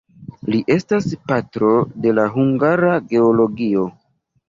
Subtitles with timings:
[0.53, 1.71] Li estas "patro"
[2.07, 3.89] de la hungara geologio.